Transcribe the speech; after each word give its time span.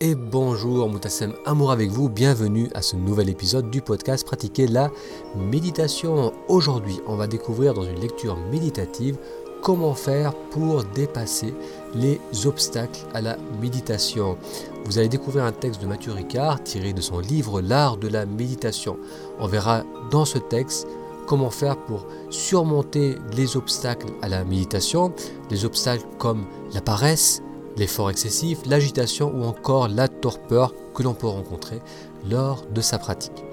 et 0.00 0.14
bonjour 0.14 0.88
Moutassem 0.88 1.34
Amour 1.44 1.72
avec 1.72 1.90
vous, 1.90 2.08
bienvenue 2.08 2.68
à 2.74 2.82
ce 2.82 2.94
nouvel 2.94 3.28
épisode 3.28 3.68
du 3.68 3.82
podcast 3.82 4.24
Pratiquer 4.24 4.68
la 4.68 4.90
méditation. 5.36 6.32
Aujourd'hui 6.46 7.00
on 7.06 7.16
va 7.16 7.26
découvrir 7.26 7.74
dans 7.74 7.82
une 7.82 7.98
lecture 7.98 8.36
méditative 8.52 9.18
comment 9.60 9.94
faire 9.94 10.34
pour 10.50 10.84
dépasser 10.84 11.52
les 11.94 12.20
obstacles 12.46 13.00
à 13.12 13.20
la 13.20 13.36
méditation. 13.60 14.38
Vous 14.84 14.98
allez 14.98 15.08
découvrir 15.08 15.44
un 15.44 15.52
texte 15.52 15.82
de 15.82 15.86
Mathieu 15.86 16.12
Ricard 16.12 16.62
tiré 16.62 16.92
de 16.92 17.00
son 17.00 17.18
livre 17.18 17.60
L'art 17.60 17.96
de 17.96 18.06
la 18.06 18.24
méditation. 18.24 18.98
On 19.40 19.48
verra 19.48 19.82
dans 20.12 20.24
ce 20.24 20.38
texte 20.38 20.86
comment 21.26 21.50
faire 21.50 21.76
pour 21.76 22.06
surmonter 22.30 23.16
les 23.36 23.56
obstacles 23.56 24.12
à 24.22 24.28
la 24.28 24.44
méditation, 24.44 25.12
les 25.50 25.64
obstacles 25.64 26.06
comme 26.18 26.44
la 26.72 26.80
paresse, 26.80 27.42
l'effort 27.78 28.10
excessif, 28.10 28.58
l'agitation 28.66 29.32
ou 29.34 29.44
encore 29.44 29.88
la 29.88 30.08
torpeur 30.08 30.74
que 30.94 31.02
l'on 31.02 31.14
peut 31.14 31.26
rencontrer 31.26 31.80
lors 32.28 32.66
de 32.66 32.80
sa 32.80 32.98
pratique. 32.98 33.44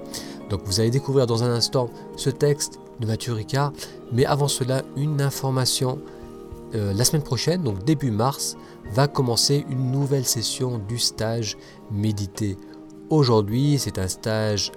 Donc 0.49 0.61
vous 0.65 0.79
allez 0.79 0.91
découvrir 0.91 1.27
dans 1.27 1.43
un 1.43 1.51
instant 1.51 1.89
ce 2.17 2.29
texte 2.29 2.79
de 2.99 3.07
Mathieu 3.07 3.33
Ricard, 3.33 3.73
mais 4.11 4.25
avant 4.25 4.47
cela 4.47 4.83
une 4.95 5.21
information. 5.21 5.99
Euh, 6.73 6.93
la 6.93 7.05
semaine 7.05 7.23
prochaine, 7.23 7.63
donc 7.63 7.83
début 7.83 8.11
mars, 8.11 8.57
va 8.91 9.07
commencer 9.07 9.65
une 9.69 9.91
nouvelle 9.91 10.25
session 10.25 10.79
du 10.87 10.97
stage 10.97 11.57
médité. 11.91 12.57
Aujourd'hui, 13.09 13.77
c'est 13.79 13.99
un 13.99 14.07
stage 14.07 14.71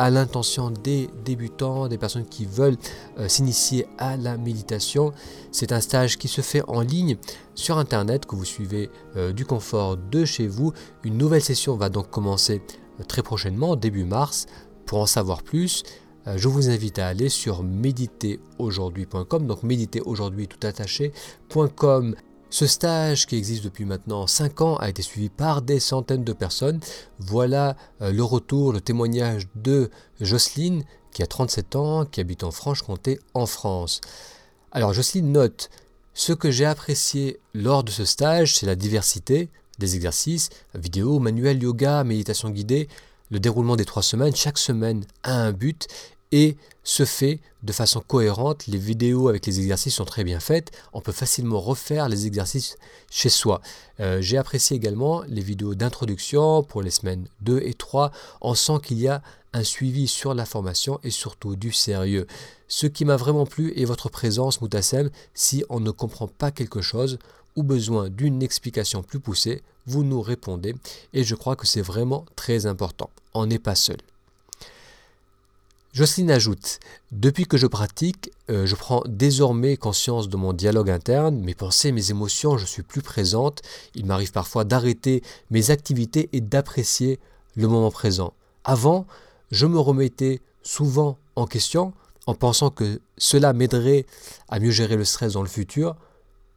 à 0.00 0.08
l'intention 0.08 0.70
des 0.70 1.10
débutants, 1.26 1.86
des 1.86 1.98
personnes 1.98 2.24
qui 2.24 2.46
veulent 2.46 2.78
euh, 3.18 3.28
s'initier 3.28 3.86
à 3.98 4.16
la 4.16 4.38
méditation. 4.38 5.12
C'est 5.52 5.72
un 5.72 5.80
stage 5.82 6.16
qui 6.16 6.26
se 6.26 6.40
fait 6.40 6.62
en 6.68 6.80
ligne 6.80 7.18
sur 7.54 7.76
Internet, 7.76 8.24
que 8.24 8.34
vous 8.34 8.46
suivez 8.46 8.88
euh, 9.16 9.34
du 9.34 9.44
confort 9.44 9.98
de 9.98 10.24
chez 10.24 10.48
vous. 10.48 10.72
Une 11.04 11.18
nouvelle 11.18 11.42
session 11.42 11.76
va 11.76 11.90
donc 11.90 12.08
commencer 12.08 12.62
euh, 12.98 13.04
très 13.04 13.22
prochainement, 13.22 13.76
début 13.76 14.04
mars. 14.04 14.46
Pour 14.86 15.00
en 15.00 15.06
savoir 15.06 15.42
plus, 15.42 15.82
je 16.34 16.48
vous 16.48 16.68
invite 16.68 16.98
à 16.98 17.06
aller 17.06 17.28
sur 17.28 17.62
méditeraujourd'hui.com, 17.62 19.46
donc 19.46 19.62
méditeraujourd'hui 19.62 20.48
tout 20.48 20.66
attaché.com 20.66 22.14
ce 22.50 22.66
stage 22.66 23.26
qui 23.26 23.36
existe 23.36 23.62
depuis 23.62 23.84
maintenant 23.84 24.26
5 24.26 24.60
ans 24.60 24.76
a 24.76 24.88
été 24.88 25.02
suivi 25.02 25.28
par 25.28 25.62
des 25.62 25.78
centaines 25.78 26.24
de 26.24 26.32
personnes. 26.32 26.80
Voilà 27.20 27.76
euh, 28.02 28.12
le 28.12 28.24
retour, 28.24 28.72
le 28.72 28.80
témoignage 28.80 29.46
de 29.54 29.88
Jocelyne 30.20 30.82
qui 31.12 31.22
a 31.22 31.26
37 31.26 31.76
ans, 31.76 32.04
qui 32.04 32.20
habite 32.20 32.42
en 32.42 32.50
Franche-Comté 32.50 33.20
en 33.34 33.46
France. 33.46 34.00
Alors 34.72 34.92
Jocelyne 34.92 35.30
note, 35.30 35.70
ce 36.12 36.32
que 36.32 36.50
j'ai 36.50 36.64
apprécié 36.64 37.38
lors 37.54 37.84
de 37.84 37.90
ce 37.90 38.04
stage, 38.04 38.56
c'est 38.56 38.66
la 38.66 38.74
diversité 38.74 39.48
des 39.78 39.94
exercices, 39.94 40.50
vidéo, 40.74 41.20
manuel, 41.20 41.62
yoga, 41.62 42.04
méditation 42.04 42.50
guidée, 42.50 42.88
le 43.30 43.38
déroulement 43.40 43.76
des 43.76 43.84
trois 43.84 44.02
semaines. 44.02 44.34
Chaque 44.34 44.58
semaine 44.58 45.04
a 45.22 45.34
un 45.34 45.52
but 45.52 45.86
et 46.32 46.56
se 46.84 47.04
fait 47.04 47.40
de 47.62 47.72
façon 47.72 48.00
cohérente. 48.00 48.66
Les 48.66 48.78
vidéos 48.78 49.28
avec 49.28 49.46
les 49.46 49.60
exercices 49.60 49.94
sont 49.94 50.04
très 50.04 50.24
bien 50.24 50.40
faites. 50.40 50.70
On 50.92 51.00
peut 51.00 51.12
facilement 51.12 51.60
refaire 51.60 52.08
les 52.08 52.26
exercices 52.26 52.76
chez 53.10 53.28
soi. 53.28 53.60
Euh, 54.00 54.20
j'ai 54.20 54.38
apprécié 54.38 54.76
également 54.76 55.22
les 55.28 55.42
vidéos 55.42 55.74
d'introduction 55.74 56.62
pour 56.62 56.82
les 56.82 56.90
semaines 56.90 57.26
2 57.42 57.60
et 57.64 57.74
3. 57.74 58.12
On 58.40 58.54
sent 58.54 58.78
qu'il 58.82 58.98
y 58.98 59.08
a 59.08 59.22
un 59.52 59.64
suivi 59.64 60.06
sur 60.06 60.34
la 60.34 60.46
formation 60.46 61.00
et 61.02 61.10
surtout 61.10 61.56
du 61.56 61.72
sérieux. 61.72 62.26
Ce 62.68 62.86
qui 62.86 63.04
m'a 63.04 63.16
vraiment 63.16 63.46
plu 63.46 63.72
est 63.76 63.84
votre 63.84 64.08
présence, 64.08 64.60
Moutassem. 64.60 65.10
Si 65.34 65.64
on 65.68 65.80
ne 65.80 65.90
comprend 65.90 66.28
pas 66.28 66.50
quelque 66.50 66.80
chose 66.80 67.18
ou 67.56 67.62
besoin 67.62 68.08
d'une 68.08 68.42
explication 68.42 69.02
plus 69.02 69.18
poussée, 69.18 69.62
vous 69.86 70.04
nous 70.04 70.22
répondez 70.22 70.74
et 71.12 71.24
je 71.24 71.34
crois 71.34 71.56
que 71.56 71.66
c'est 71.66 71.82
vraiment 71.82 72.24
très 72.36 72.66
important. 72.66 73.10
On 73.34 73.46
n'est 73.46 73.58
pas 73.58 73.74
seul. 73.74 73.98
Jocelyne 75.92 76.30
ajoute 76.30 76.78
Depuis 77.10 77.46
que 77.46 77.56
je 77.56 77.66
pratique, 77.66 78.30
euh, 78.48 78.64
je 78.64 78.76
prends 78.76 79.02
désormais 79.08 79.76
conscience 79.76 80.28
de 80.28 80.36
mon 80.36 80.52
dialogue 80.52 80.88
interne, 80.88 81.40
mes 81.40 81.56
pensées, 81.56 81.90
mes 81.90 82.12
émotions, 82.12 82.56
je 82.56 82.64
suis 82.64 82.84
plus 82.84 83.02
présente. 83.02 83.60
Il 83.96 84.06
m'arrive 84.06 84.30
parfois 84.30 84.62
d'arrêter 84.62 85.20
mes 85.50 85.72
activités 85.72 86.28
et 86.32 86.40
d'apprécier 86.40 87.18
le 87.56 87.66
moment 87.66 87.90
présent. 87.90 88.34
Avant, 88.62 89.04
je 89.50 89.66
me 89.66 89.80
remettais 89.80 90.40
souvent 90.62 91.18
en 91.34 91.46
question 91.46 91.92
en 92.28 92.34
pensant 92.34 92.70
que 92.70 93.00
cela 93.18 93.52
m'aiderait 93.52 94.06
à 94.48 94.60
mieux 94.60 94.70
gérer 94.70 94.94
le 94.94 95.04
stress 95.04 95.32
dans 95.32 95.42
le 95.42 95.48
futur. 95.48 95.96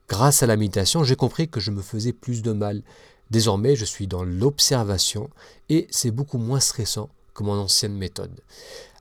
Grâce 0.09 0.43
à 0.43 0.47
la 0.47 0.57
méditation, 0.57 1.03
j'ai 1.03 1.15
compris 1.15 1.49
que 1.49 1.59
je 1.59 1.71
me 1.71 1.81
faisais 1.81 2.13
plus 2.13 2.43
de 2.43 2.51
mal. 2.51 2.83
Désormais, 3.31 3.75
je 3.75 3.85
suis 3.85 4.05
dans 4.05 4.23
l'observation 4.23 5.31
et 5.69 5.87
c'est 5.89 6.11
beaucoup 6.11 6.37
moins 6.37 6.59
stressant 6.59 7.09
que 7.33 7.41
mon 7.41 7.53
ancienne 7.53 7.97
méthode. 7.97 8.41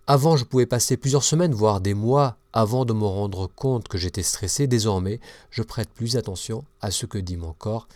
Avant, 0.06 0.36
je 0.36 0.44
pouvais 0.44 0.66
passer 0.66 0.96
plusieurs 0.96 1.22
semaines, 1.22 1.54
voire 1.54 1.80
des 1.80 1.94
mois, 1.94 2.36
avant 2.52 2.84
de 2.84 2.92
me 2.92 3.04
rendre 3.04 3.46
compte 3.46 3.86
que 3.86 3.98
j'étais 3.98 4.22
stressé. 4.22 4.66
Désormais, 4.66 5.20
je 5.50 5.62
prête 5.62 5.90
plus 5.90 6.16
attention 6.16 6.64
à 6.80 6.90
ce 6.90 7.06
que 7.06 7.18
dit 7.18 7.36
mon 7.36 7.52
corps. 7.52 7.86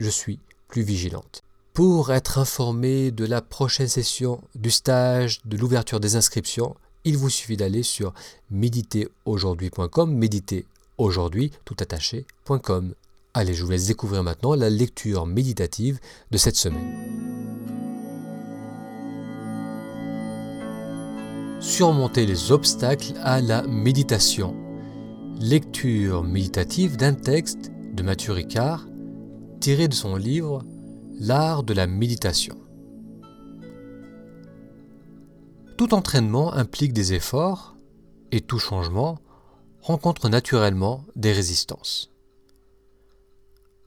Je 0.00 0.08
suis 0.08 0.40
plus 0.68 0.82
vigilante. 0.82 1.42
Pour 1.72 2.12
être 2.12 2.38
informé 2.38 3.10
de 3.12 3.24
la 3.24 3.40
prochaine 3.40 3.88
session, 3.88 4.42
du 4.54 4.70
stage, 4.70 5.40
de 5.44 5.56
l'ouverture 5.56 6.00
des 6.00 6.16
inscriptions, 6.16 6.74
il 7.04 7.16
vous 7.16 7.30
suffit 7.30 7.56
d'aller 7.56 7.82
sur 7.82 8.12
méditeraujourd'hui.com, 8.50 10.12
méditer 10.12 10.66
aujourd'hui 10.98 11.52
tout 11.64 11.76
attaché.com. 11.78 12.94
Allez, 13.34 13.54
je 13.54 13.64
vous 13.64 13.70
laisse 13.70 13.86
découvrir 13.86 14.22
maintenant 14.22 14.54
la 14.54 14.68
lecture 14.68 15.26
méditative 15.26 15.98
de 16.30 16.36
cette 16.36 16.56
semaine. 16.56 17.81
Surmonter 21.62 22.26
les 22.26 22.50
obstacles 22.50 23.14
à 23.22 23.40
la 23.40 23.62
méditation. 23.62 24.56
Lecture 25.38 26.24
méditative 26.24 26.96
d'un 26.96 27.14
texte 27.14 27.70
de 27.94 28.02
Mathieu 28.02 28.32
Ricard 28.32 28.84
tiré 29.60 29.86
de 29.86 29.94
son 29.94 30.16
livre 30.16 30.64
L'art 31.20 31.62
de 31.62 31.72
la 31.72 31.86
méditation. 31.86 32.58
Tout 35.78 35.94
entraînement 35.94 36.52
implique 36.52 36.92
des 36.92 37.12
efforts 37.14 37.76
et 38.32 38.40
tout 38.40 38.58
changement 38.58 39.20
rencontre 39.82 40.28
naturellement 40.28 41.04
des 41.14 41.32
résistances. 41.32 42.10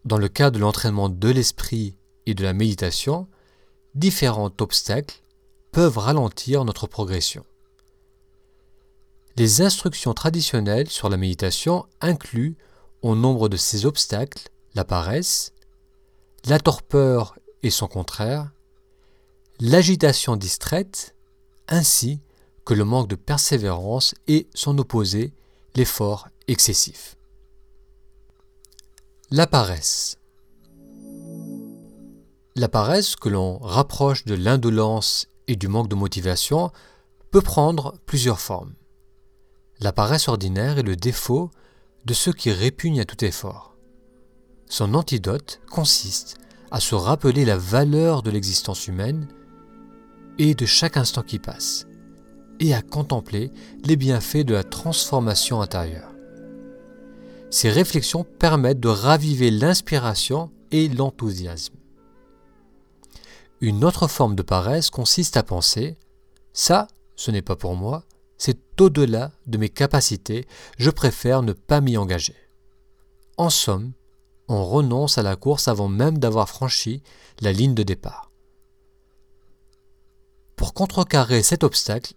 Dans 0.05 0.17
le 0.17 0.29
cas 0.29 0.49
de 0.49 0.59
l'entraînement 0.59 1.09
de 1.09 1.29
l'esprit 1.29 1.97
et 2.25 2.35
de 2.35 2.43
la 2.43 2.53
méditation, 2.53 3.27
différents 3.95 4.51
obstacles 4.61 5.21
peuvent 5.73 5.97
ralentir 5.97 6.63
notre 6.63 6.87
progression. 6.87 7.43
Les 9.37 9.61
instructions 9.61 10.13
traditionnelles 10.13 10.89
sur 10.89 11.09
la 11.09 11.17
méditation 11.17 11.85
incluent 11.99 12.55
au 13.01 13.15
nombre 13.15 13.49
de 13.49 13.57
ces 13.57 13.85
obstacles 13.85 14.47
la 14.75 14.85
paresse, 14.85 15.51
la 16.45 16.57
torpeur 16.57 17.37
et 17.61 17.69
son 17.69 17.87
contraire, 17.87 18.53
l'agitation 19.59 20.37
distraite, 20.37 21.15
ainsi 21.67 22.21
que 22.63 22.73
le 22.73 22.85
manque 22.85 23.09
de 23.09 23.15
persévérance 23.15 24.15
et 24.27 24.47
son 24.53 24.77
opposé, 24.77 25.33
l'effort 25.75 26.29
excessif. 26.47 27.17
La 29.31 29.47
paresse. 29.47 30.17
La 32.55 32.69
paresse, 32.69 33.17
que 33.17 33.27
l'on 33.27 33.57
rapproche 33.57 34.23
de 34.23 34.33
l'indolence 34.33 35.27
et 35.47 35.57
du 35.57 35.67
manque 35.67 35.89
de 35.89 35.95
motivation, 35.95 36.71
peut 37.31 37.41
prendre 37.41 37.95
plusieurs 38.05 38.39
formes. 38.39 38.73
La 39.81 39.91
paresse 39.91 40.27
ordinaire 40.27 40.77
est 40.77 40.83
le 40.83 40.95
défaut 40.95 41.51
de 42.05 42.13
ceux 42.13 42.31
qui 42.31 42.51
répugnent 42.51 43.01
à 43.01 43.05
tout 43.05 43.23
effort. 43.25 43.75
Son 44.67 44.93
antidote 44.93 45.59
consiste 45.69 46.37
à 46.71 46.79
se 46.79 46.95
rappeler 46.95 47.45
la 47.45 47.57
valeur 47.57 48.23
de 48.23 48.31
l'existence 48.31 48.87
humaine 48.87 49.27
et 50.37 50.55
de 50.55 50.65
chaque 50.65 50.97
instant 50.97 51.23
qui 51.23 51.39
passe, 51.39 51.87
et 52.59 52.73
à 52.73 52.81
contempler 52.81 53.51
les 53.83 53.95
bienfaits 53.95 54.45
de 54.45 54.53
la 54.53 54.63
transformation 54.63 55.61
intérieure. 55.61 56.11
Ces 57.51 57.69
réflexions 57.69 58.23
permettent 58.23 58.79
de 58.79 58.89
raviver 58.89 59.51
l'inspiration 59.51 60.51
et 60.71 60.89
l'enthousiasme. 60.89 61.75
Une 63.61 63.85
autre 63.85 64.07
forme 64.07 64.35
de 64.35 64.41
paresse 64.41 64.89
consiste 64.89 65.37
à 65.37 65.43
penser⁇ 65.43 65.91
ça, 66.53 66.87
ce 67.15 67.31
n'est 67.31 67.41
pas 67.41 67.55
pour 67.55 67.75
moi, 67.75 68.03
au-delà 68.79 69.31
de 69.47 69.57
mes 69.57 69.69
capacités, 69.69 70.47
je 70.77 70.89
préfère 70.89 71.41
ne 71.41 71.53
pas 71.53 71.81
m'y 71.81 71.97
engager. 71.97 72.35
En 73.37 73.49
somme, 73.49 73.93
on 74.47 74.63
renonce 74.63 75.17
à 75.17 75.23
la 75.23 75.35
course 75.35 75.67
avant 75.67 75.87
même 75.87 76.17
d'avoir 76.19 76.49
franchi 76.49 77.01
la 77.41 77.51
ligne 77.51 77.73
de 77.73 77.83
départ. 77.83 78.31
Pour 80.55 80.73
contrecarrer 80.73 81.43
cet 81.43 81.63
obstacle, 81.63 82.13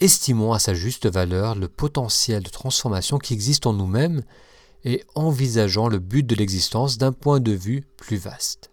estimons 0.00 0.52
à 0.52 0.58
sa 0.58 0.74
juste 0.74 1.06
valeur 1.06 1.54
le 1.54 1.68
potentiel 1.68 2.42
de 2.42 2.50
transformation 2.50 3.18
qui 3.18 3.34
existe 3.34 3.66
en 3.66 3.72
nous-mêmes 3.72 4.22
et 4.84 5.04
envisageons 5.14 5.88
le 5.88 5.98
but 5.98 6.24
de 6.24 6.34
l'existence 6.34 6.98
d'un 6.98 7.12
point 7.12 7.40
de 7.40 7.52
vue 7.52 7.86
plus 7.96 8.16
vaste. 8.16 8.70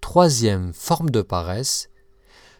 troisième 0.00 0.72
forme 0.72 1.10
de 1.10 1.20
paresse, 1.20 1.88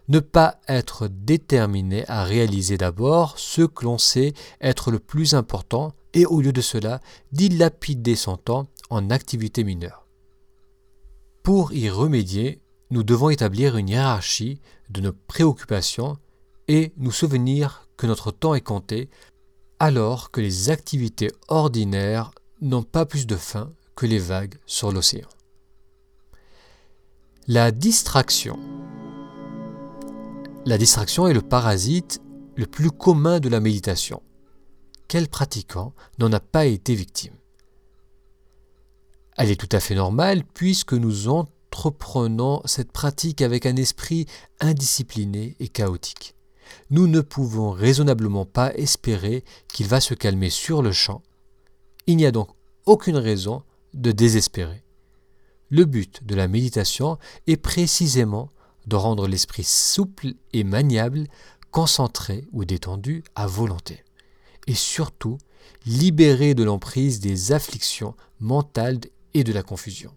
ne 0.08 0.20
pas 0.20 0.60
être 0.68 1.08
déterminé 1.08 2.04
à 2.08 2.24
réaliser 2.24 2.78
d'abord 2.78 3.38
ce 3.38 3.62
que 3.62 3.84
l'on 3.84 3.98
sait 3.98 4.34
être 4.60 4.90
le 4.90 4.98
plus 4.98 5.34
important 5.34 5.92
et 6.14 6.24
au 6.26 6.40
lieu 6.40 6.52
de 6.52 6.60
cela, 6.60 7.00
dilapider 7.32 8.16
son 8.16 8.36
temps 8.36 8.68
en 8.88 9.10
activités 9.10 9.64
mineures. 9.64 10.06
Pour 11.42 11.72
y 11.72 11.90
remédier, 11.90 12.60
nous 12.90 13.02
devons 13.02 13.30
établir 13.30 13.76
une 13.76 13.88
hiérarchie 13.88 14.60
de 14.90 15.00
nos 15.00 15.12
préoccupations 15.12 16.16
et 16.68 16.92
nous 16.96 17.12
souvenir 17.12 17.88
que 17.96 18.06
notre 18.06 18.30
temps 18.30 18.54
est 18.54 18.60
compté 18.60 19.08
alors 19.78 20.30
que 20.30 20.40
les 20.40 20.70
activités 20.70 21.30
ordinaires 21.48 22.32
n'ont 22.60 22.82
pas 22.82 23.06
plus 23.06 23.26
de 23.26 23.36
fin 23.36 23.72
que 23.94 24.06
les 24.06 24.18
vagues 24.18 24.58
sur 24.66 24.92
l'océan. 24.92 25.28
La 27.46 27.70
distraction. 27.70 28.58
La 30.66 30.76
distraction 30.76 31.26
est 31.26 31.32
le 31.32 31.40
parasite 31.40 32.20
le 32.56 32.66
plus 32.66 32.90
commun 32.90 33.40
de 33.40 33.48
la 33.48 33.60
méditation. 33.60 34.22
Quel 35.08 35.28
pratiquant 35.28 35.94
n'en 36.18 36.32
a 36.32 36.40
pas 36.40 36.66
été 36.66 36.94
victime? 36.94 37.34
Elle 39.38 39.50
est 39.50 39.60
tout 39.60 39.68
à 39.72 39.80
fait 39.80 39.94
normale 39.94 40.42
puisque 40.44 40.92
nous 40.92 41.28
entreprenons 41.28 42.60
cette 42.66 42.92
pratique 42.92 43.40
avec 43.40 43.64
un 43.64 43.76
esprit 43.76 44.26
indiscipliné 44.60 45.56
et 45.60 45.68
chaotique 45.68 46.36
nous 46.90 47.06
ne 47.06 47.20
pouvons 47.20 47.70
raisonnablement 47.70 48.44
pas 48.44 48.74
espérer 48.74 49.44
qu'il 49.68 49.86
va 49.86 50.00
se 50.00 50.14
calmer 50.14 50.50
sur 50.50 50.82
le 50.82 50.92
champ. 50.92 51.22
Il 52.06 52.16
n'y 52.16 52.26
a 52.26 52.32
donc 52.32 52.48
aucune 52.84 53.16
raison 53.16 53.62
de 53.94 54.12
désespérer. 54.12 54.82
Le 55.70 55.84
but 55.84 56.24
de 56.24 56.34
la 56.34 56.48
méditation 56.48 57.18
est 57.46 57.56
précisément 57.56 58.50
de 58.86 58.96
rendre 58.96 59.26
l'esprit 59.26 59.64
souple 59.64 60.34
et 60.52 60.64
maniable, 60.64 61.26
concentré 61.70 62.46
ou 62.52 62.64
détendu 62.64 63.24
à 63.34 63.46
volonté, 63.46 64.04
et 64.66 64.74
surtout 64.74 65.38
libéré 65.84 66.54
de 66.54 66.64
l'emprise 66.64 67.20
des 67.20 67.52
afflictions 67.52 68.14
mentales 68.40 69.00
et 69.34 69.44
de 69.44 69.52
la 69.52 69.62
confusion. 69.62 70.12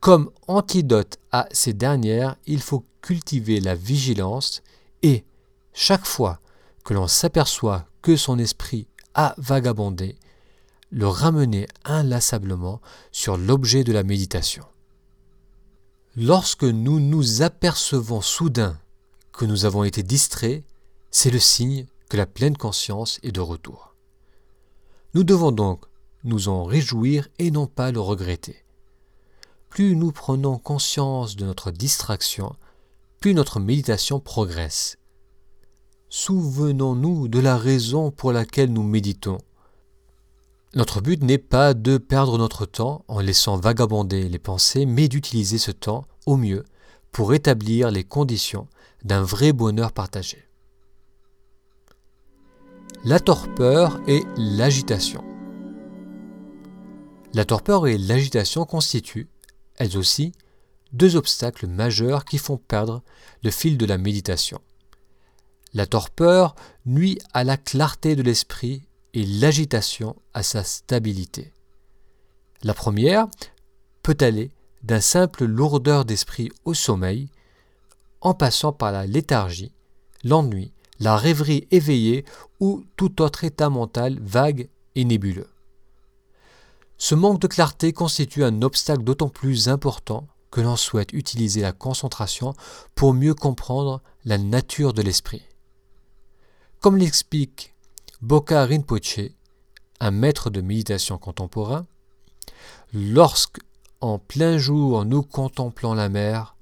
Comme 0.00 0.30
antidote 0.46 1.18
à 1.32 1.48
ces 1.50 1.72
dernières, 1.72 2.36
il 2.46 2.60
faut 2.60 2.84
cultiver 3.02 3.60
la 3.60 3.74
vigilance 3.74 4.62
et 5.02 5.24
chaque 5.72 6.06
fois 6.06 6.40
que 6.84 6.94
l'on 6.94 7.08
s'aperçoit 7.08 7.86
que 8.02 8.16
son 8.16 8.38
esprit 8.38 8.86
a 9.14 9.34
vagabondé, 9.38 10.16
le 10.90 11.08
ramener 11.08 11.66
inlassablement 11.84 12.80
sur 13.10 13.36
l'objet 13.36 13.82
de 13.82 13.92
la 13.92 14.04
méditation. 14.04 14.64
Lorsque 16.18 16.64
nous 16.64 16.98
nous 16.98 17.42
apercevons 17.42 18.22
soudain 18.22 18.78
que 19.32 19.44
nous 19.44 19.66
avons 19.66 19.84
été 19.84 20.02
distraits, 20.02 20.64
c'est 21.10 21.30
le 21.30 21.38
signe 21.38 21.86
que 22.08 22.16
la 22.16 22.24
pleine 22.24 22.56
conscience 22.56 23.20
est 23.22 23.32
de 23.32 23.40
retour. 23.40 23.94
Nous 25.12 25.24
devons 25.24 25.52
donc 25.52 25.84
nous 26.24 26.48
en 26.48 26.64
réjouir 26.64 27.28
et 27.38 27.50
non 27.50 27.66
pas 27.66 27.92
le 27.92 28.00
regretter. 28.00 28.64
Plus 29.68 29.94
nous 29.94 30.10
prenons 30.10 30.56
conscience 30.56 31.36
de 31.36 31.44
notre 31.44 31.70
distraction, 31.70 32.56
plus 33.20 33.34
notre 33.34 33.60
méditation 33.60 34.18
progresse. 34.18 34.96
Souvenons-nous 36.08 37.28
de 37.28 37.40
la 37.40 37.58
raison 37.58 38.10
pour 38.10 38.32
laquelle 38.32 38.72
nous 38.72 38.82
méditons. 38.82 39.36
Notre 40.76 41.00
but 41.00 41.22
n'est 41.22 41.38
pas 41.38 41.72
de 41.72 41.96
perdre 41.96 42.36
notre 42.36 42.66
temps 42.66 43.02
en 43.08 43.20
laissant 43.20 43.56
vagabonder 43.56 44.28
les 44.28 44.38
pensées, 44.38 44.84
mais 44.84 45.08
d'utiliser 45.08 45.56
ce 45.56 45.70
temps 45.70 46.06
au 46.26 46.36
mieux 46.36 46.64
pour 47.12 47.32
établir 47.32 47.90
les 47.90 48.04
conditions 48.04 48.68
d'un 49.02 49.22
vrai 49.22 49.54
bonheur 49.54 49.92
partagé. 49.92 50.46
La 53.04 53.20
torpeur 53.20 54.02
et 54.06 54.22
l'agitation. 54.36 55.24
La 57.32 57.46
torpeur 57.46 57.86
et 57.86 57.96
l'agitation 57.96 58.66
constituent, 58.66 59.30
elles 59.76 59.96
aussi, 59.96 60.32
deux 60.92 61.16
obstacles 61.16 61.68
majeurs 61.68 62.26
qui 62.26 62.36
font 62.36 62.58
perdre 62.58 63.02
le 63.42 63.50
fil 63.50 63.78
de 63.78 63.86
la 63.86 63.96
méditation. 63.96 64.60
La 65.72 65.86
torpeur 65.86 66.54
nuit 66.84 67.18
à 67.32 67.44
la 67.44 67.56
clarté 67.56 68.14
de 68.14 68.22
l'esprit 68.22 68.82
et 69.16 69.24
l'agitation 69.24 70.14
à 70.34 70.42
sa 70.42 70.62
stabilité. 70.62 71.54
La 72.62 72.74
première 72.74 73.26
peut 74.02 74.16
aller 74.20 74.50
d'un 74.82 75.00
simple 75.00 75.46
lourdeur 75.46 76.04
d'esprit 76.04 76.50
au 76.66 76.74
sommeil, 76.74 77.30
en 78.20 78.34
passant 78.34 78.74
par 78.74 78.92
la 78.92 79.06
léthargie, 79.06 79.72
l'ennui, 80.22 80.70
la 81.00 81.16
rêverie 81.16 81.66
éveillée 81.70 82.26
ou 82.60 82.84
tout 82.96 83.22
autre 83.22 83.44
état 83.44 83.70
mental 83.70 84.18
vague 84.20 84.68
et 84.96 85.06
nébuleux. 85.06 85.48
Ce 86.98 87.14
manque 87.14 87.40
de 87.40 87.46
clarté 87.46 87.94
constitue 87.94 88.44
un 88.44 88.60
obstacle 88.60 89.02
d'autant 89.02 89.30
plus 89.30 89.70
important 89.70 90.28
que 90.50 90.60
l'on 90.60 90.76
souhaite 90.76 91.14
utiliser 91.14 91.62
la 91.62 91.72
concentration 91.72 92.52
pour 92.94 93.14
mieux 93.14 93.34
comprendre 93.34 94.02
la 94.26 94.36
nature 94.36 94.92
de 94.92 95.00
l'esprit. 95.00 95.42
Comme 96.80 96.98
l'explique 96.98 97.75
Boka 98.22 98.64
Rinpoche, 98.64 99.20
un 100.00 100.10
maître 100.10 100.48
de 100.48 100.62
méditation 100.62 101.18
contemporain, 101.18 101.86
lorsque, 102.94 103.58
en 104.00 104.18
plein 104.18 104.56
jour, 104.56 105.04
nous 105.04 105.22
contemplons 105.22 105.92
la 105.92 106.08
mer, 106.08 106.56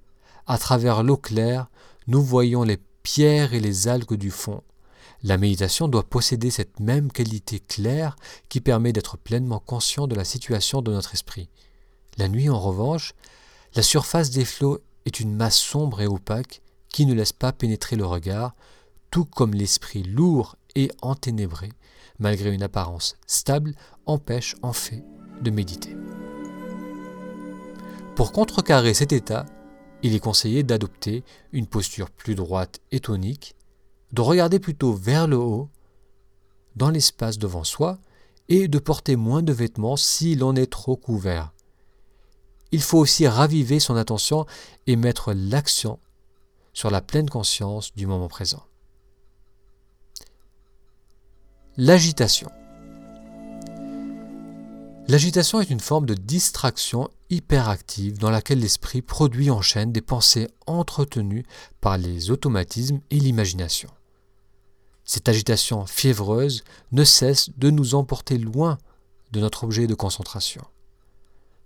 à 0.48 0.58
travers 0.58 1.04
l'eau 1.04 1.16
claire, 1.16 1.68
nous 2.08 2.20
voyons 2.20 2.64
les 2.64 2.78
pierres 3.04 3.54
et 3.54 3.60
les 3.60 3.86
algues 3.86 4.16
du 4.16 4.32
fond. 4.32 4.64
La 5.22 5.38
méditation 5.38 5.86
doit 5.86 6.02
posséder 6.02 6.50
cette 6.50 6.80
même 6.80 7.12
qualité 7.12 7.60
claire 7.60 8.16
qui 8.48 8.60
permet 8.60 8.92
d'être 8.92 9.16
pleinement 9.16 9.60
conscient 9.60 10.08
de 10.08 10.16
la 10.16 10.24
situation 10.24 10.82
de 10.82 10.90
notre 10.90 11.14
esprit. 11.14 11.48
La 12.18 12.26
nuit, 12.26 12.50
en 12.50 12.58
revanche, 12.58 13.14
la 13.76 13.82
surface 13.82 14.30
des 14.30 14.44
flots 14.44 14.80
est 15.06 15.20
une 15.20 15.36
masse 15.36 15.58
sombre 15.58 16.00
et 16.00 16.08
opaque 16.08 16.62
qui 16.88 17.06
ne 17.06 17.14
laisse 17.14 17.32
pas 17.32 17.52
pénétrer 17.52 17.94
le 17.94 18.06
regard, 18.06 18.56
tout 19.12 19.24
comme 19.24 19.54
l'esprit 19.54 20.02
lourd 20.02 20.56
et 20.74 20.90
enténébré, 21.02 21.70
malgré 22.18 22.52
une 22.52 22.62
apparence 22.62 23.16
stable, 23.26 23.74
empêche 24.06 24.56
en 24.62 24.72
fait 24.72 25.04
de 25.40 25.50
méditer. 25.50 25.96
Pour 28.16 28.32
contrecarrer 28.32 28.94
cet 28.94 29.12
état, 29.12 29.46
il 30.02 30.14
est 30.14 30.20
conseillé 30.20 30.62
d'adopter 30.62 31.24
une 31.52 31.66
posture 31.66 32.10
plus 32.10 32.34
droite 32.34 32.80
et 32.92 33.00
tonique, 33.00 33.56
de 34.12 34.20
regarder 34.20 34.58
plutôt 34.58 34.92
vers 34.92 35.26
le 35.26 35.36
haut, 35.36 35.68
dans 36.76 36.90
l'espace 36.90 37.38
devant 37.38 37.64
soi, 37.64 37.98
et 38.48 38.68
de 38.68 38.78
porter 38.78 39.16
moins 39.16 39.42
de 39.42 39.52
vêtements 39.52 39.96
si 39.96 40.34
l'on 40.34 40.54
est 40.54 40.70
trop 40.70 40.96
couvert 40.96 41.54
il 42.74 42.82
faut 42.82 42.98
aussi 42.98 43.28
raviver 43.28 43.78
son 43.78 43.94
attention 43.94 44.46
et 44.88 44.96
mettre 44.96 45.32
l'action 45.32 46.00
sur 46.72 46.90
la 46.90 47.00
pleine 47.00 47.30
conscience 47.30 47.94
du 47.94 48.08
moment 48.08 48.26
présent. 48.26 48.64
L'agitation. 51.76 52.52
L'agitation 55.08 55.60
est 55.60 55.70
une 55.70 55.80
forme 55.80 56.06
de 56.06 56.14
distraction 56.14 57.10
hyperactive 57.30 58.16
dans 58.16 58.30
laquelle 58.30 58.60
l'esprit 58.60 59.02
produit 59.02 59.50
en 59.50 59.60
chaîne 59.60 59.90
des 59.90 60.00
pensées 60.00 60.46
entretenues 60.68 61.44
par 61.80 61.98
les 61.98 62.30
automatismes 62.30 63.00
et 63.10 63.18
l'imagination. 63.18 63.90
Cette 65.04 65.28
agitation 65.28 65.84
fiévreuse 65.84 66.62
ne 66.92 67.02
cesse 67.02 67.50
de 67.56 67.70
nous 67.70 67.96
emporter 67.96 68.38
loin 68.38 68.78
de 69.32 69.40
notre 69.40 69.64
objet 69.64 69.88
de 69.88 69.94
concentration. 69.94 70.62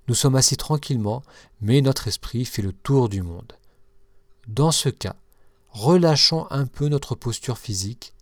Nous 0.09 0.15
sommes 0.15 0.37
assis 0.37 0.57
tranquillement, 0.57 1.23
mais 1.61 1.83
notre 1.83 2.09
esprit 2.09 2.47
fait 2.47 2.63
le 2.63 2.73
tour 2.73 3.11
du 3.11 3.21
monde. 3.21 3.53
Dans 4.47 4.73
ce 4.73 4.89
cas, 4.89 5.17
relâchons 5.69 6.47
un 6.49 6.65
peu 6.65 6.89
notre 6.89 7.15
posture 7.15 7.59
physique, 7.59 8.15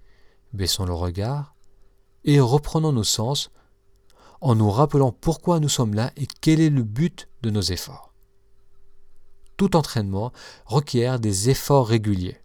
baissons 0.52 0.84
le 0.84 0.92
regard, 0.92 1.55
et 2.26 2.40
reprenons 2.40 2.92
nos 2.92 3.04
sens 3.04 3.50
en 4.40 4.54
nous 4.54 4.70
rappelant 4.70 5.12
pourquoi 5.12 5.60
nous 5.60 5.68
sommes 5.68 5.94
là 5.94 6.12
et 6.16 6.26
quel 6.40 6.60
est 6.60 6.70
le 6.70 6.82
but 6.82 7.28
de 7.42 7.50
nos 7.50 7.62
efforts. 7.62 8.12
Tout 9.56 9.74
entraînement 9.76 10.32
requiert 10.66 11.18
des 11.18 11.48
efforts 11.48 11.86
réguliers. 11.86 12.36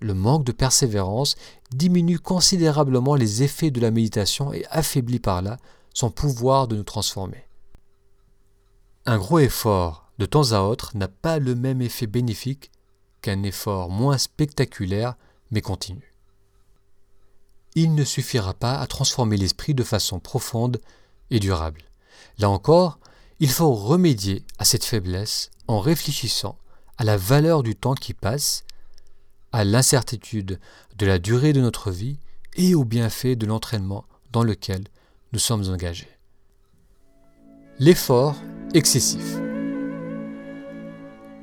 Le 0.00 0.14
manque 0.14 0.44
de 0.44 0.52
persévérance 0.52 1.34
diminue 1.72 2.18
considérablement 2.18 3.16
les 3.16 3.42
effets 3.42 3.70
de 3.70 3.80
la 3.80 3.90
méditation 3.90 4.52
et 4.52 4.64
affaiblit 4.70 5.18
par 5.18 5.42
là 5.42 5.56
son 5.94 6.10
pouvoir 6.10 6.68
de 6.68 6.76
nous 6.76 6.84
transformer. 6.84 7.44
Un 9.04 9.18
gros 9.18 9.40
effort 9.40 10.12
de 10.18 10.26
temps 10.26 10.52
à 10.52 10.60
autre 10.60 10.96
n'a 10.96 11.08
pas 11.08 11.38
le 11.38 11.54
même 11.54 11.82
effet 11.82 12.06
bénéfique 12.06 12.70
qu'un 13.20 13.42
effort 13.42 13.90
moins 13.90 14.18
spectaculaire 14.18 15.14
mais 15.50 15.60
continu. 15.60 16.11
Il 17.74 17.94
ne 17.94 18.04
suffira 18.04 18.54
pas 18.54 18.78
à 18.78 18.86
transformer 18.86 19.36
l'esprit 19.36 19.74
de 19.74 19.82
façon 19.82 20.20
profonde 20.20 20.80
et 21.30 21.40
durable. 21.40 21.82
Là 22.38 22.50
encore, 22.50 22.98
Il 23.40 23.50
faut 23.50 23.72
remédier 23.74 24.44
à 24.60 24.64
cette 24.64 24.84
faiblesse 24.84 25.50
en 25.66 25.80
réfléchissant 25.80 26.56
à 26.96 27.02
la 27.02 27.16
valeur 27.16 27.64
du 27.64 27.74
temps 27.74 27.94
qui 27.94 28.14
passe, 28.14 28.62
à 29.50 29.64
l'incertitude 29.64 30.60
de 30.96 31.06
la 31.06 31.18
durée 31.18 31.52
de 31.52 31.60
notre 31.60 31.90
vie 31.90 32.18
et 32.54 32.76
au 32.76 32.84
bienfait 32.84 33.34
de 33.34 33.46
l'entraînement 33.46 34.04
dans 34.30 34.44
lequel 34.44 34.84
nous 35.32 35.40
sommes 35.40 35.68
engagés. 35.68 36.08
L'effort 37.80 38.36
excessif. 38.74 39.38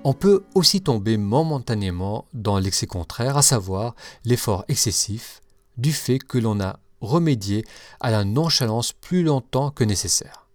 On 0.05 0.13
peut 0.13 0.45
aussi 0.55 0.81
tomber 0.81 1.17
momentanément 1.17 2.25
dans 2.33 2.59
l'excès 2.59 2.87
contraire, 2.87 3.35
à 3.35 3.41
savoir 3.41 3.93
l'effort 4.23 4.63
excessif, 4.69 5.41
du 5.79 5.93
fait 5.93 6.19
que 6.19 6.37
l'on 6.37 6.59
a 6.59 6.79
remédié 7.01 7.65
à 7.99 8.11
la 8.11 8.23
nonchalance 8.23 8.93
plus 8.93 9.23
longtemps 9.23 9.71
que 9.71 9.83
nécessaire. 9.83 10.47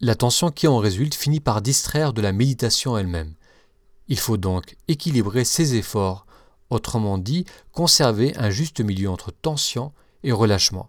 L'attention 0.00 0.50
qui 0.50 0.66
en 0.66 0.78
résulte 0.78 1.14
finit 1.14 1.40
par 1.40 1.62
distraire 1.62 2.12
de 2.12 2.20
la 2.20 2.32
méditation 2.32 2.96
elle-même. 2.98 3.34
Il 4.08 4.18
faut 4.18 4.36
donc 4.36 4.76
équilibrer 4.88 5.44
ses 5.44 5.76
efforts, 5.76 6.26
autrement 6.70 7.18
dit, 7.18 7.44
conserver 7.72 8.36
un 8.36 8.50
juste 8.50 8.80
milieu 8.80 9.08
entre 9.08 9.30
tension 9.30 9.92
et 10.22 10.32
relâchement. 10.32 10.88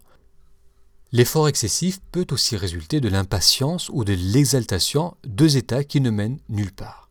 L'effort 1.12 1.48
excessif 1.48 2.00
peut 2.10 2.26
aussi 2.30 2.56
résulter 2.56 3.00
de 3.00 3.08
l'impatience 3.08 3.88
ou 3.90 4.04
de 4.04 4.12
l'exaltation, 4.12 5.16
deux 5.24 5.56
états 5.56 5.84
qui 5.84 6.00
ne 6.00 6.10
mènent 6.10 6.40
nulle 6.48 6.72
part. 6.72 7.08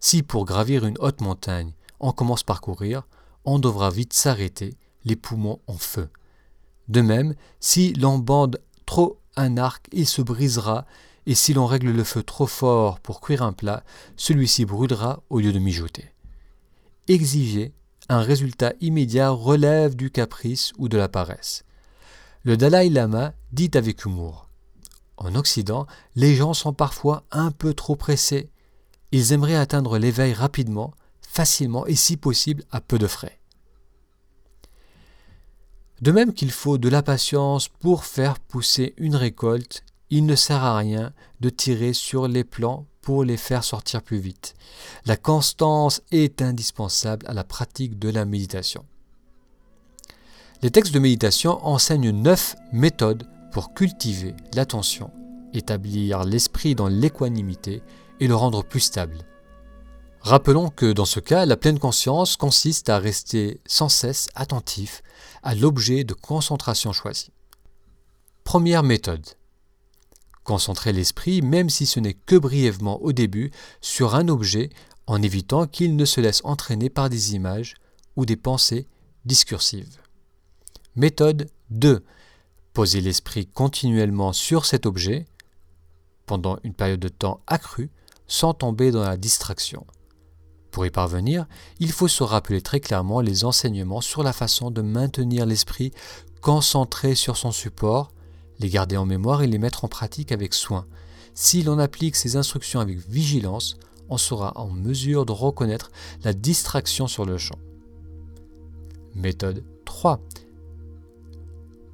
Si 0.00 0.22
pour 0.22 0.44
gravir 0.44 0.84
une 0.84 0.98
haute 0.98 1.20
montagne, 1.20 1.72
on 2.00 2.12
commence 2.12 2.42
par 2.42 2.60
courir, 2.60 3.06
on 3.44 3.58
devra 3.58 3.90
vite 3.90 4.12
s'arrêter, 4.12 4.74
les 5.04 5.16
poumons 5.16 5.60
en 5.66 5.76
feu. 5.76 6.08
De 6.88 7.00
même, 7.00 7.34
si 7.60 7.92
l'on 7.94 8.18
bande 8.18 8.60
trop 8.86 9.18
un 9.36 9.56
arc, 9.56 9.86
il 9.92 10.06
se 10.06 10.22
brisera, 10.22 10.86
et 11.26 11.34
si 11.34 11.54
l'on 11.54 11.66
règle 11.66 11.90
le 11.90 12.04
feu 12.04 12.22
trop 12.22 12.46
fort 12.46 13.00
pour 13.00 13.20
cuire 13.20 13.42
un 13.42 13.52
plat, 13.52 13.84
celui-ci 14.16 14.64
brûlera 14.64 15.22
au 15.30 15.40
lieu 15.40 15.52
de 15.52 15.58
mijoter. 15.58 16.12
Exiger 17.08 17.72
un 18.08 18.20
résultat 18.20 18.72
immédiat 18.80 19.30
relève 19.30 19.94
du 19.94 20.10
caprice 20.10 20.72
ou 20.78 20.88
de 20.88 20.98
la 20.98 21.08
paresse. 21.08 21.64
Le 22.42 22.56
Dalai 22.56 22.90
Lama 22.90 23.34
dit 23.52 23.70
avec 23.74 24.04
humour 24.04 24.48
En 25.16 25.34
Occident, 25.34 25.86
les 26.16 26.34
gens 26.34 26.54
sont 26.54 26.72
parfois 26.72 27.24
un 27.30 27.52
peu 27.52 27.72
trop 27.72 27.94
pressés. 27.94 28.50
Ils 29.12 29.32
aimeraient 29.32 29.54
atteindre 29.54 29.98
l'éveil 29.98 30.32
rapidement, 30.32 30.92
facilement 31.20 31.86
et 31.86 31.94
si 31.94 32.16
possible 32.16 32.64
à 32.72 32.80
peu 32.80 32.98
de 32.98 33.06
frais. 33.06 33.38
De 36.02 36.10
même 36.10 36.34
qu'il 36.34 36.50
faut 36.50 36.78
de 36.78 36.88
la 36.88 37.00
patience 37.00 37.68
pour 37.68 38.04
faire 38.04 38.40
pousser 38.40 38.92
une 38.96 39.14
récolte, 39.14 39.84
il 40.10 40.26
ne 40.26 40.34
sert 40.34 40.64
à 40.64 40.76
rien 40.76 41.12
de 41.40 41.48
tirer 41.48 41.92
sur 41.92 42.26
les 42.26 42.42
plants 42.42 42.86
pour 43.02 43.22
les 43.22 43.36
faire 43.36 43.62
sortir 43.62 44.02
plus 44.02 44.18
vite. 44.18 44.54
La 45.06 45.16
constance 45.16 46.02
est 46.10 46.42
indispensable 46.42 47.24
à 47.28 47.34
la 47.34 47.44
pratique 47.44 48.00
de 48.00 48.08
la 48.08 48.24
méditation. 48.24 48.84
Les 50.60 50.72
textes 50.72 50.92
de 50.92 50.98
méditation 50.98 51.64
enseignent 51.64 52.10
neuf 52.10 52.56
méthodes 52.72 53.28
pour 53.52 53.72
cultiver 53.72 54.34
l'attention, 54.54 55.12
établir 55.52 56.24
l'esprit 56.24 56.74
dans 56.74 56.88
l'équanimité 56.88 57.80
et 58.18 58.26
le 58.26 58.34
rendre 58.34 58.64
plus 58.64 58.80
stable. 58.80 59.18
Rappelons 60.22 60.70
que 60.70 60.92
dans 60.92 61.04
ce 61.04 61.18
cas, 61.18 61.46
la 61.46 61.56
pleine 61.56 61.80
conscience 61.80 62.36
consiste 62.36 62.88
à 62.88 63.00
rester 63.00 63.60
sans 63.66 63.88
cesse 63.88 64.28
attentif 64.36 65.02
à 65.42 65.56
l'objet 65.56 66.04
de 66.04 66.14
concentration 66.14 66.92
choisi. 66.92 67.32
Première 68.44 68.84
méthode. 68.84 69.26
Concentrer 70.44 70.92
l'esprit, 70.92 71.42
même 71.42 71.68
si 71.68 71.86
ce 71.86 71.98
n'est 71.98 72.14
que 72.14 72.36
brièvement 72.36 73.02
au 73.02 73.12
début, 73.12 73.50
sur 73.80 74.14
un 74.14 74.28
objet 74.28 74.70
en 75.08 75.20
évitant 75.20 75.66
qu'il 75.66 75.96
ne 75.96 76.04
se 76.04 76.20
laisse 76.20 76.40
entraîner 76.44 76.88
par 76.88 77.10
des 77.10 77.34
images 77.34 77.74
ou 78.14 78.24
des 78.24 78.36
pensées 78.36 78.86
discursives. 79.24 79.98
Méthode 80.94 81.48
2. 81.70 82.04
Poser 82.74 83.00
l'esprit 83.00 83.46
continuellement 83.46 84.32
sur 84.32 84.66
cet 84.66 84.86
objet 84.86 85.26
pendant 86.26 86.60
une 86.62 86.74
période 86.74 87.00
de 87.00 87.08
temps 87.08 87.40
accrue 87.48 87.90
sans 88.28 88.54
tomber 88.54 88.92
dans 88.92 89.02
la 89.02 89.16
distraction. 89.16 89.84
Pour 90.72 90.86
y 90.86 90.90
parvenir, 90.90 91.46
il 91.80 91.92
faut 91.92 92.08
se 92.08 92.22
rappeler 92.22 92.62
très 92.62 92.80
clairement 92.80 93.20
les 93.20 93.44
enseignements 93.44 94.00
sur 94.00 94.22
la 94.22 94.32
façon 94.32 94.70
de 94.70 94.80
maintenir 94.80 95.44
l'esprit 95.44 95.92
concentré 96.40 97.14
sur 97.14 97.36
son 97.36 97.52
support, 97.52 98.10
les 98.58 98.70
garder 98.70 98.96
en 98.96 99.04
mémoire 99.04 99.42
et 99.42 99.46
les 99.46 99.58
mettre 99.58 99.84
en 99.84 99.88
pratique 99.88 100.32
avec 100.32 100.54
soin. 100.54 100.86
Si 101.34 101.62
l'on 101.62 101.78
applique 101.78 102.16
ces 102.16 102.36
instructions 102.36 102.80
avec 102.80 103.06
vigilance, 103.06 103.76
on 104.08 104.16
sera 104.16 104.52
en 104.56 104.68
mesure 104.70 105.26
de 105.26 105.32
reconnaître 105.32 105.90
la 106.24 106.32
distraction 106.32 107.06
sur 107.06 107.26
le 107.26 107.36
champ. 107.36 107.58
Méthode 109.14 109.64
3. 109.84 110.20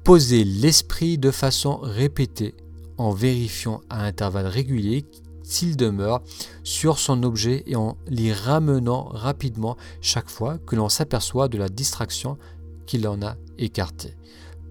Poser 0.05 0.45
l'esprit 0.45 1.17
de 1.17 1.31
façon 1.31 1.79
répétée 1.81 2.55
en 2.97 3.11
vérifiant 3.11 3.81
à 3.89 4.05
intervalles 4.05 4.47
réguliers 4.47 5.05
s'il 5.49 5.75
demeure 5.75 6.21
sur 6.63 6.99
son 6.99 7.23
objet 7.23 7.63
et 7.65 7.75
en 7.75 7.97
l'y 8.07 8.31
ramenant 8.31 9.09
rapidement 9.11 9.77
chaque 9.99 10.29
fois 10.29 10.59
que 10.59 10.75
l'on 10.75 10.89
s'aperçoit 10.89 11.47
de 11.47 11.57
la 11.57 11.69
distraction 11.69 12.37
qu'il 12.85 13.07
en 13.07 13.21
a 13.23 13.35
écartée. 13.57 14.15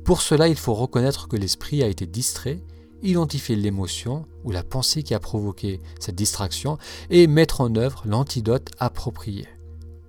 Pour 0.04 0.23
cela, 0.23 0.47
il 0.49 0.56
faut 0.56 0.75
reconnaître 0.75 1.26
que 1.26 1.37
l'esprit 1.37 1.82
a 1.82 1.88
été 1.88 2.06
distrait, 2.06 2.62
identifier 3.02 3.56
l'émotion 3.56 4.25
ou 4.44 4.52
la 4.52 4.62
pensée 4.62 5.02
qui 5.02 5.14
a 5.14 5.20
provoqué 5.20 5.80
cette 5.99 6.14
distraction 6.14 6.78
et 7.11 7.26
mettre 7.26 7.61
en 7.61 7.75
œuvre 7.75 8.02
l'antidote 8.06 8.70
approprié. 8.78 9.49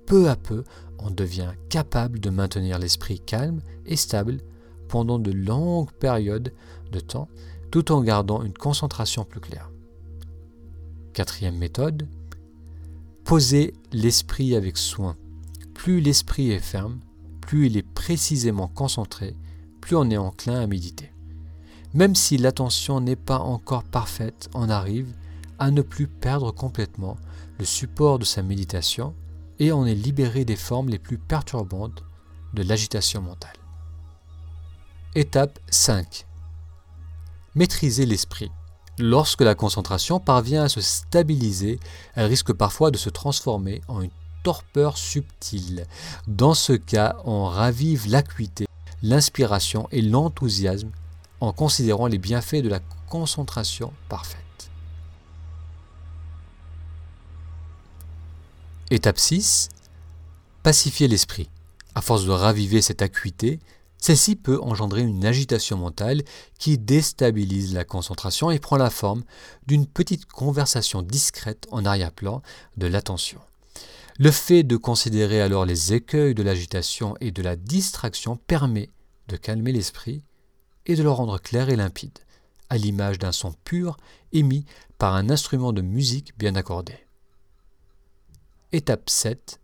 Peu 0.05 0.29
à 0.29 0.35
peu, 0.35 0.63
on 0.99 1.09
devient 1.09 1.51
capable 1.69 2.19
de 2.19 2.29
maintenir 2.29 2.77
l'esprit 2.77 3.19
calme 3.19 3.61
et 3.87 3.95
stable 3.95 4.37
pendant 4.87 5.17
de 5.17 5.31
longues 5.31 5.91
périodes 5.91 6.53
de 6.91 6.99
temps 6.99 7.27
tout 7.71 7.91
en 7.91 8.01
gardant 8.01 8.43
une 8.43 8.53
concentration 8.53 9.23
plus 9.23 9.39
claire. 9.39 9.71
Quatrième 11.13 11.57
méthode, 11.57 12.07
poser 13.23 13.73
l'esprit 13.91 14.55
avec 14.55 14.77
soin. 14.77 15.15
Plus 15.73 16.01
l'esprit 16.01 16.51
est 16.51 16.59
ferme, 16.59 16.99
plus 17.41 17.67
il 17.67 17.77
est 17.77 17.87
précisément 17.87 18.67
concentré, 18.67 19.35
plus 19.81 19.95
on 19.95 20.09
est 20.09 20.17
enclin 20.17 20.61
à 20.61 20.67
méditer. 20.67 21.11
Même 21.93 22.15
si 22.15 22.37
l'attention 22.37 23.01
n'est 23.01 23.15
pas 23.15 23.39
encore 23.39 23.83
parfaite, 23.83 24.49
on 24.53 24.69
arrive 24.69 25.13
à 25.57 25.71
ne 25.71 25.81
plus 25.81 26.07
perdre 26.07 26.51
complètement 26.51 27.17
le 27.57 27.65
support 27.65 28.19
de 28.19 28.25
sa 28.25 28.43
méditation 28.43 29.15
et 29.57 29.71
on 29.71 29.85
est 29.85 29.95
libéré 29.95 30.45
des 30.45 30.55
formes 30.55 30.89
les 30.89 30.99
plus 30.99 31.17
perturbantes 31.17 32.03
de 32.53 32.63
l'agitation 32.63 33.21
mentale. 33.21 33.57
Étape 35.15 35.59
5. 35.69 36.25
Maîtriser 37.55 38.05
l'esprit. 38.05 38.51
Lorsque 38.99 39.41
la 39.41 39.55
concentration 39.55 40.19
parvient 40.19 40.63
à 40.63 40.69
se 40.69 40.81
stabiliser, 40.81 41.79
elle 42.15 42.25
risque 42.25 42.51
parfois 42.51 42.91
de 42.91 42.97
se 42.97 43.09
transformer 43.09 43.81
en 43.87 44.01
une 44.01 44.11
torpeur 44.43 44.97
subtile. 44.97 45.85
Dans 46.27 46.53
ce 46.53 46.73
cas, 46.73 47.15
on 47.23 47.45
ravive 47.45 48.09
l'acuité, 48.09 48.65
l'inspiration 49.01 49.87
et 49.91 50.01
l'enthousiasme 50.01 50.91
en 51.39 51.53
considérant 51.53 52.07
les 52.07 52.17
bienfaits 52.17 52.61
de 52.61 52.67
la 52.67 52.81
concentration 53.07 53.93
parfaite. 54.09 54.69
Étape 58.91 59.17
6. 59.17 59.69
Pacifier 60.61 61.07
l'esprit. 61.07 61.49
À 61.95 62.01
force 62.01 62.25
de 62.25 62.31
raviver 62.31 62.81
cette 62.81 63.01
acuité, 63.01 63.59
celle-ci 63.99 64.35
peut 64.35 64.59
engendrer 64.61 65.01
une 65.01 65.25
agitation 65.25 65.77
mentale 65.77 66.23
qui 66.57 66.77
déstabilise 66.77 67.73
la 67.73 67.83
concentration 67.83 68.49
et 68.49 68.59
prend 68.59 68.77
la 68.77 68.89
forme 68.89 69.23
d'une 69.67 69.85
petite 69.85 70.25
conversation 70.25 71.01
discrète 71.01 71.67
en 71.71 71.85
arrière-plan 71.85 72.41
de 72.77 72.87
l'attention. 72.87 73.39
Le 74.17 74.31
fait 74.31 74.63
de 74.63 74.77
considérer 74.77 75.41
alors 75.41 75.65
les 75.65 75.93
écueils 75.93 76.35
de 76.35 76.43
l'agitation 76.43 77.15
et 77.21 77.31
de 77.31 77.41
la 77.41 77.55
distraction 77.55 78.37
permet 78.37 78.89
de 79.27 79.37
calmer 79.37 79.71
l'esprit 79.71 80.23
et 80.85 80.95
de 80.95 81.03
le 81.03 81.11
rendre 81.11 81.37
clair 81.37 81.69
et 81.69 81.75
limpide, 81.75 82.19
à 82.69 82.77
l'image 82.77 83.19
d'un 83.19 83.31
son 83.31 83.53
pur 83.63 83.97
émis 84.31 84.65
par 84.97 85.15
un 85.15 85.29
instrument 85.29 85.71
de 85.71 85.81
musique 85.81 86.37
bien 86.37 86.55
accordé. 86.55 86.93
Étape 88.71 89.09
7. 89.09 89.59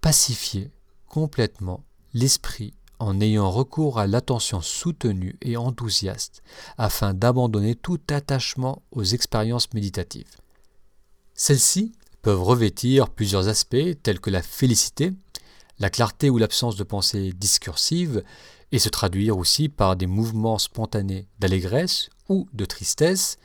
Pacifier 0.00 0.70
complètement 1.06 1.84
l'esprit 2.14 2.74
en 2.98 3.20
ayant 3.20 3.50
recours 3.50 3.98
à 3.98 4.06
l'attention 4.06 4.60
soutenue 4.60 5.36
et 5.42 5.56
enthousiaste 5.56 6.42
afin 6.78 7.14
d'abandonner 7.14 7.74
tout 7.74 8.00
attachement 8.08 8.82
aux 8.92 9.02
expériences 9.02 9.72
méditatives. 9.74 10.36
Celles-ci 11.34 11.92
peuvent 12.22 12.42
revêtir 12.42 13.08
plusieurs 13.08 13.48
aspects 13.48 14.00
tels 14.02 14.20
que 14.20 14.30
la 14.30 14.42
félicité, 14.42 15.12
la 15.80 15.90
clarté 15.90 16.30
ou 16.30 16.38
l'absence 16.38 16.76
de 16.76 16.84
pensée 16.84 17.32
discursive 17.32 18.22
et 18.70 18.78
se 18.78 18.88
traduire 18.88 19.36
aussi 19.36 19.68
par 19.68 19.96
des 19.96 20.06
mouvements 20.06 20.58
spontanés 20.58 21.26
d'allégresse 21.40 22.08
ou 22.28 22.48
de 22.52 22.64
tristesse, 22.64 23.38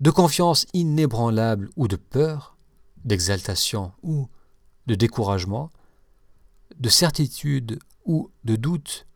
de 0.00 0.10
confiance 0.10 0.66
inébranlable 0.72 1.68
ou 1.76 1.88
de 1.88 1.96
peur, 1.96 2.56
d'exaltation 3.04 3.92
ou 4.02 4.28
de 4.86 4.94
découragement, 4.94 5.70
de 6.76 6.88
certitude 6.88 7.78
ou 8.04 8.30
de 8.44 8.56
doute, 8.56 9.06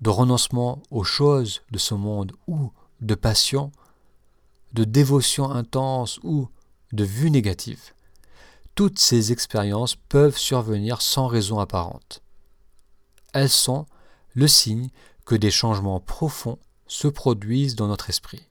de 0.00 0.10
renoncement 0.10 0.82
aux 0.90 1.04
choses 1.04 1.62
de 1.70 1.78
ce 1.78 1.94
monde 1.94 2.32
ou 2.46 2.72
de 3.00 3.14
passion, 3.14 3.72
de 4.72 4.84
dévotion 4.84 5.50
intense 5.50 6.18
ou 6.22 6.48
de 6.92 7.04
vue 7.04 7.30
négative. 7.30 7.92
Toutes 8.74 8.98
ces 8.98 9.32
expériences 9.32 9.96
peuvent 9.96 10.36
survenir 10.36 11.02
sans 11.02 11.26
raison 11.26 11.58
apparente. 11.58 12.22
Elles 13.32 13.48
sont 13.48 13.86
le 14.34 14.46
signe 14.46 14.88
que 15.24 15.34
des 15.34 15.50
changements 15.50 16.00
profonds 16.00 16.58
se 16.86 17.08
produisent 17.08 17.76
dans 17.76 17.88
notre 17.88 18.08
esprit. 18.08 18.48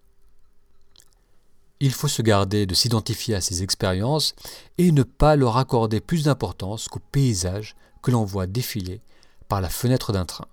Il 1.79 1.91
faut 1.91 2.07
se 2.07 2.22
garder 2.22 2.65
de 2.65 2.74
s'identifier 2.74 3.36
à 3.36 3.41
ces 3.41 3.62
expériences 3.62 4.34
et 4.77 4.91
ne 4.91 5.03
pas 5.03 5.36
leur 5.36 5.57
accorder 5.57 6.00
plus 6.00 6.24
d'importance 6.24 6.88
qu'au 6.88 7.00
paysage 7.12 7.75
que 8.01 8.12
l'on 8.12 8.25
voit 8.25 8.48
défiler 8.48 9.01
par 9.48 9.62
la 9.62 9.69
fenêtre 9.69 10.12
d'un 10.12 10.25
train. 10.25 10.48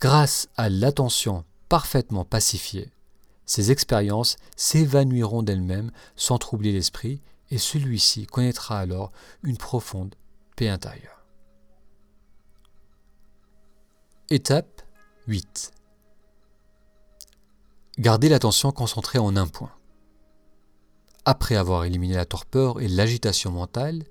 Grâce 0.00 0.48
à 0.56 0.68
l'attention 0.68 1.44
parfaitement 1.68 2.24
pacifiée, 2.24 2.90
ces 3.46 3.70
expériences 3.70 4.36
s'évanouiront 4.56 5.42
d'elles-mêmes 5.42 5.90
sans 6.16 6.38
troubler 6.38 6.72
l'esprit 6.72 7.22
et 7.50 7.58
celui-ci 7.58 8.26
connaîtra 8.26 8.78
alors 8.78 9.10
une 9.42 9.56
profonde 9.56 10.14
paix 10.54 10.68
intérieure. 10.68 11.24
Étape 14.30 14.82
8. 15.26 15.72
Gardez 17.98 18.28
l'attention 18.28 18.70
concentrée 18.70 19.18
en 19.18 19.34
un 19.36 19.46
point. 19.46 19.72
Après 21.24 21.56
avoir 21.56 21.84
éliminé 21.84 22.14
la 22.14 22.24
torpeur 22.24 22.80
et 22.80 22.88
l'agitation 22.88 23.50
mentale, 23.50 24.04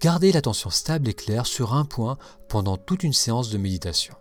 gardez 0.00 0.32
l'attention 0.32 0.70
stable 0.70 1.08
et 1.08 1.14
claire 1.14 1.46
sur 1.46 1.74
un 1.74 1.84
point 1.84 2.18
pendant 2.48 2.76
toute 2.76 3.02
une 3.02 3.12
séance 3.12 3.50
de 3.50 3.58
méditation. 3.58 4.14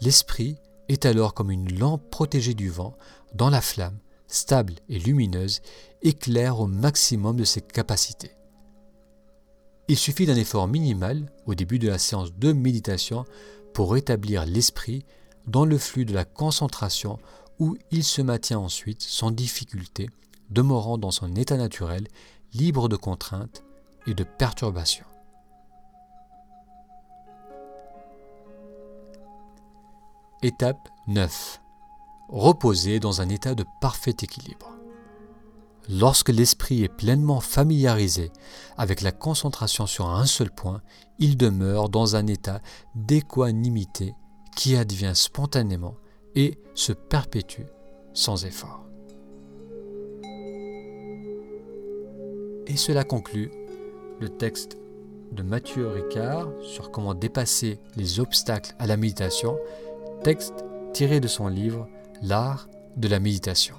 L'esprit 0.00 0.56
est 0.88 1.06
alors 1.06 1.34
comme 1.34 1.50
une 1.50 1.78
lampe 1.78 2.10
protégée 2.10 2.54
du 2.54 2.70
vent 2.70 2.96
dans 3.34 3.50
la 3.50 3.60
flamme, 3.60 3.98
stable 4.26 4.74
et 4.88 4.98
lumineuse, 4.98 5.60
éclaire 6.02 6.60
au 6.60 6.66
maximum 6.66 7.36
de 7.36 7.44
ses 7.44 7.60
capacités. 7.60 8.32
Il 9.88 9.96
suffit 9.96 10.26
d'un 10.26 10.36
effort 10.36 10.68
minimal 10.68 11.32
au 11.46 11.54
début 11.54 11.78
de 11.78 11.88
la 11.88 11.98
séance 11.98 12.34
de 12.34 12.52
méditation 12.52 13.24
pour 13.72 13.92
rétablir 13.92 14.44
l'esprit 14.44 15.04
dans 15.46 15.64
le 15.64 15.78
flux 15.78 16.04
de 16.04 16.12
la 16.12 16.26
concentration 16.26 17.18
où 17.58 17.76
il 17.90 18.04
se 18.04 18.20
maintient 18.20 18.58
ensuite 18.58 19.02
sans 19.02 19.30
difficulté, 19.30 20.10
demeurant 20.50 20.98
dans 20.98 21.10
son 21.10 21.34
état 21.34 21.56
naturel, 21.56 22.08
libre 22.54 22.88
de 22.88 22.96
contraintes 22.96 23.64
et 24.06 24.14
de 24.14 24.24
perturbations. 24.24 25.04
Étape 30.42 30.88
9. 31.08 31.60
Reposer 32.28 33.00
dans 33.00 33.20
un 33.20 33.28
état 33.28 33.54
de 33.54 33.64
parfait 33.80 34.14
équilibre. 34.22 34.70
Lorsque 35.88 36.28
l'esprit 36.28 36.84
est 36.84 36.94
pleinement 36.94 37.40
familiarisé 37.40 38.30
avec 38.76 39.00
la 39.00 39.10
concentration 39.10 39.86
sur 39.86 40.08
un 40.10 40.26
seul 40.26 40.50
point, 40.50 40.82
il 41.18 41.36
demeure 41.36 41.88
dans 41.88 42.14
un 42.14 42.26
état 42.26 42.60
d'équanimité 42.94 44.14
qui 44.54 44.76
advient 44.76 45.12
spontanément 45.14 45.94
et 46.34 46.58
se 46.74 46.92
perpétue 46.92 47.64
sans 48.12 48.44
effort. 48.44 48.87
Et 52.68 52.76
cela 52.76 53.02
conclut 53.02 53.50
le 54.20 54.28
texte 54.28 54.76
de 55.32 55.42
Mathieu 55.42 55.88
Ricard 55.88 56.48
sur 56.62 56.90
comment 56.90 57.14
dépasser 57.14 57.78
les 57.96 58.20
obstacles 58.20 58.74
à 58.78 58.86
la 58.86 58.98
méditation, 58.98 59.58
texte 60.22 60.64
tiré 60.92 61.20
de 61.20 61.28
son 61.28 61.48
livre 61.48 61.88
L'art 62.22 62.68
de 62.96 63.08
la 63.08 63.20
méditation. 63.20 63.76